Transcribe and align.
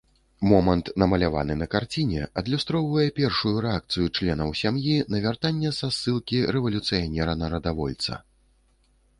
Момант, 0.51 0.87
намаляваны 1.01 1.57
на 1.59 1.65
карціне, 1.73 2.21
адлюстроўвае 2.43 3.05
першую 3.19 3.53
рэакцыю 3.65 4.07
членаў 4.21 4.49
сям'і 4.63 4.97
на 5.15 5.23
вяртанне 5.27 5.69
са 5.81 5.91
ссылкі 5.99 6.39
рэвалюцыянера-нарадавольца. 6.57 8.21